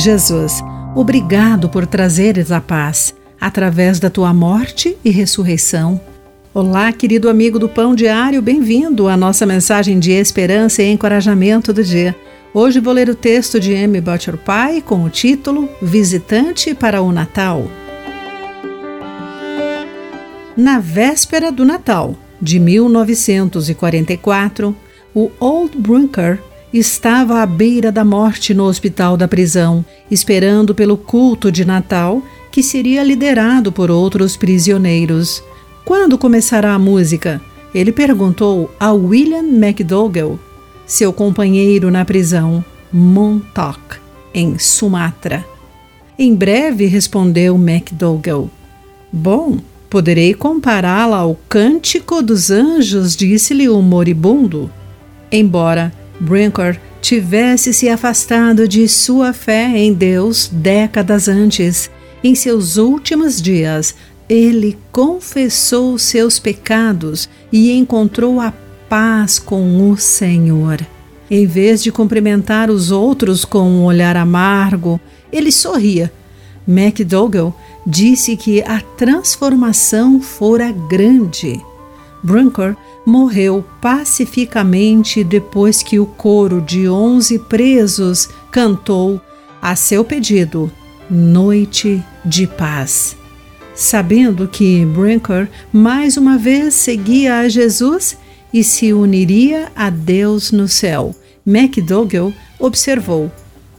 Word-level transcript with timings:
Jesus, 0.00 0.64
obrigado 0.94 1.68
por 1.68 1.86
trazeres 1.86 2.50
a 2.50 2.58
paz 2.58 3.14
através 3.38 4.00
da 4.00 4.08
tua 4.08 4.32
morte 4.32 4.96
e 5.04 5.10
ressurreição. 5.10 6.00
Olá, 6.54 6.90
querido 6.90 7.28
amigo 7.28 7.58
do 7.58 7.68
Pão 7.68 7.94
Diário, 7.94 8.40
bem-vindo 8.40 9.08
à 9.08 9.16
nossa 9.16 9.44
mensagem 9.44 9.98
de 9.98 10.10
esperança 10.10 10.82
e 10.82 10.90
encorajamento 10.90 11.70
do 11.70 11.84
dia. 11.84 12.16
Hoje 12.54 12.80
vou 12.80 12.94
ler 12.94 13.10
o 13.10 13.14
texto 13.14 13.60
de 13.60 13.74
M. 13.74 14.00
Butcher 14.00 14.38
Pai 14.38 14.80
com 14.80 15.04
o 15.04 15.10
título 15.10 15.68
Visitante 15.82 16.74
para 16.74 17.02
o 17.02 17.12
Natal. 17.12 17.70
Na 20.56 20.80
véspera 20.80 21.52
do 21.52 21.66
Natal 21.66 22.16
de 22.40 22.58
1944, 22.58 24.74
o 25.14 25.30
Old 25.38 25.76
Brunker 25.76 26.38
estava 26.72 27.42
à 27.42 27.46
beira 27.46 27.90
da 27.90 28.04
morte 28.04 28.54
no 28.54 28.64
hospital 28.64 29.16
da 29.16 29.26
prisão, 29.26 29.84
esperando 30.10 30.74
pelo 30.74 30.96
culto 30.96 31.50
de 31.50 31.64
Natal 31.64 32.22
que 32.50 32.62
seria 32.62 33.02
liderado 33.02 33.70
por 33.70 33.90
outros 33.90 34.36
prisioneiros. 34.36 35.42
Quando 35.84 36.18
começará 36.18 36.74
a 36.74 36.78
música? 36.78 37.40
Ele 37.74 37.92
perguntou 37.92 38.70
a 38.78 38.92
William 38.92 39.44
McDougall, 39.44 40.38
seu 40.86 41.12
companheiro 41.12 41.90
na 41.90 42.04
prisão, 42.04 42.64
Montauk, 42.92 43.98
em 44.34 44.58
Sumatra. 44.58 45.44
Em 46.18 46.34
breve 46.34 46.86
respondeu 46.86 47.56
McDougall. 47.56 48.50
Bom, 49.12 49.58
poderei 49.88 50.34
compará-la 50.34 51.18
ao 51.18 51.36
Cântico 51.48 52.20
dos 52.22 52.50
Anjos, 52.50 53.16
disse-lhe 53.16 53.68
o 53.68 53.80
moribundo. 53.80 54.70
Embora 55.30 55.92
Brinker 56.20 56.78
tivesse 57.00 57.72
se 57.72 57.88
afastado 57.88 58.68
de 58.68 58.86
sua 58.86 59.32
fé 59.32 59.72
em 59.76 59.92
Deus 59.92 60.48
décadas 60.52 61.28
antes. 61.28 61.90
Em 62.22 62.34
seus 62.34 62.76
últimos 62.76 63.40
dias, 63.40 63.94
ele 64.28 64.78
confessou 64.92 65.98
seus 65.98 66.38
pecados 66.38 67.28
e 67.50 67.72
encontrou 67.72 68.38
a 68.38 68.52
paz 68.88 69.38
com 69.38 69.90
o 69.90 69.96
Senhor. 69.96 70.78
Em 71.30 71.46
vez 71.46 71.82
de 71.82 71.90
cumprimentar 71.90 72.70
os 72.70 72.90
outros 72.90 73.44
com 73.44 73.62
um 73.62 73.84
olhar 73.84 74.16
amargo, 74.16 75.00
ele 75.32 75.50
sorria. 75.50 76.12
MacDougall 76.66 77.54
disse 77.86 78.36
que 78.36 78.62
a 78.62 78.80
transformação 78.80 80.20
fora 80.20 80.70
grande. 80.72 81.60
Brunker 82.22 82.76
morreu 83.04 83.64
pacificamente 83.80 85.24
depois 85.24 85.82
que 85.82 85.98
o 85.98 86.06
coro 86.06 86.60
de 86.60 86.88
onze 86.88 87.38
presos 87.38 88.28
cantou, 88.50 89.20
a 89.60 89.76
seu 89.76 90.04
pedido, 90.04 90.70
Noite 91.10 92.02
de 92.24 92.46
Paz. 92.46 93.16
Sabendo 93.74 94.46
que 94.46 94.84
Brinker 94.84 95.48
mais 95.72 96.16
uma 96.16 96.36
vez 96.36 96.74
seguia 96.74 97.38
a 97.38 97.48
Jesus 97.48 98.16
e 98.52 98.62
se 98.62 98.92
uniria 98.92 99.70
a 99.74 99.90
Deus 99.90 100.50
no 100.50 100.68
céu, 100.68 101.14
MacDougall 101.44 102.32
observou: 102.58 103.30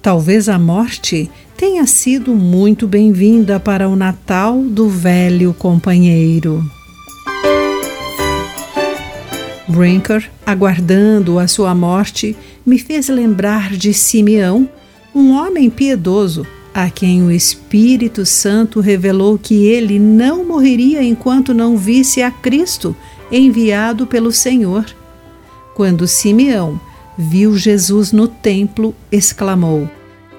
talvez 0.01 0.49
a 0.49 0.57
morte 0.57 1.29
tenha 1.55 1.85
sido 1.85 2.33
muito 2.33 2.87
bem-vinda 2.87 3.59
para 3.59 3.87
o 3.87 3.95
Natal 3.95 4.61
do 4.63 4.89
velho 4.89 5.53
companheiro. 5.53 6.63
Brinker, 9.67 10.29
aguardando 10.45 11.39
a 11.39 11.47
sua 11.47 11.73
morte, 11.75 12.35
me 12.65 12.77
fez 12.79 13.07
lembrar 13.07 13.71
de 13.71 13.93
Simeão, 13.93 14.67
um 15.13 15.31
homem 15.31 15.69
piedoso, 15.69 16.45
a 16.73 16.89
quem 16.89 17.21
o 17.21 17.31
Espírito 17.31 18.25
Santo 18.25 18.79
revelou 18.79 19.37
que 19.37 19.67
ele 19.67 19.99
não 19.99 20.45
morreria 20.45 21.03
enquanto 21.03 21.53
não 21.53 21.77
visse 21.77 22.21
a 22.21 22.31
Cristo 22.31 22.95
enviado 23.31 24.07
pelo 24.07 24.31
Senhor. 24.31 24.85
Quando 25.75 26.07
Simeão 26.07 26.79
viu 27.17 27.57
Jesus 27.57 28.11
no 28.11 28.27
templo, 28.27 28.95
exclamou: 29.11 29.89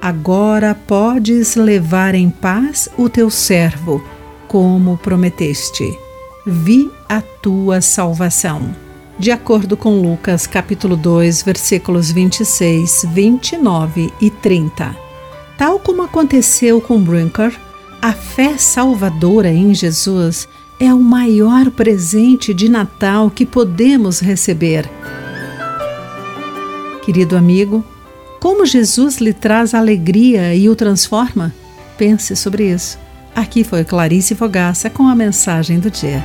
Agora 0.00 0.75
podes 0.75 1.54
levar 1.54 2.14
em 2.14 2.30
paz 2.30 2.88
o 2.96 3.08
teu 3.08 3.30
servo, 3.30 4.02
como 4.48 4.96
prometeste. 4.98 5.84
Vi 6.46 6.91
a 7.08 7.20
tua 7.20 7.80
salvação 7.80 8.75
de 9.22 9.30
acordo 9.30 9.76
com 9.76 10.02
Lucas 10.02 10.48
capítulo 10.48 10.96
2, 10.96 11.44
versículos 11.44 12.10
26, 12.10 13.06
29 13.08 14.12
e 14.20 14.28
30. 14.28 14.96
Tal 15.56 15.78
como 15.78 16.02
aconteceu 16.02 16.80
com 16.80 17.00
Brinker, 17.00 17.56
a 18.02 18.12
fé 18.12 18.58
salvadora 18.58 19.48
em 19.48 19.72
Jesus 19.72 20.48
é 20.80 20.92
o 20.92 20.98
maior 20.98 21.70
presente 21.70 22.52
de 22.52 22.68
Natal 22.68 23.30
que 23.30 23.46
podemos 23.46 24.18
receber. 24.18 24.90
Querido 27.04 27.36
amigo, 27.36 27.84
como 28.40 28.66
Jesus 28.66 29.18
lhe 29.18 29.32
traz 29.32 29.72
alegria 29.72 30.52
e 30.52 30.68
o 30.68 30.74
transforma? 30.74 31.54
Pense 31.96 32.34
sobre 32.34 32.72
isso. 32.72 32.98
Aqui 33.36 33.62
foi 33.62 33.84
Clarice 33.84 34.34
Fogaça 34.34 34.90
com 34.90 35.06
a 35.06 35.14
mensagem 35.14 35.78
do 35.78 35.92
dia. 35.92 36.24